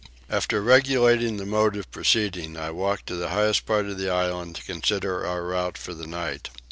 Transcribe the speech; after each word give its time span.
After 0.31 0.63
regulating 0.63 1.37
the 1.37 1.45
mode 1.45 1.77
of 1.77 1.91
proceeding 1.91 2.57
I 2.57 2.71
walked 2.71 3.05
to 3.05 3.15
the 3.15 3.29
highest 3.29 3.67
part 3.67 3.85
of 3.85 3.99
the 3.99 4.09
island 4.09 4.55
to 4.55 4.63
consider 4.63 5.27
our 5.27 5.43
route 5.43 5.77
for 5.77 5.93
the 5.93 6.07
night. 6.07 6.49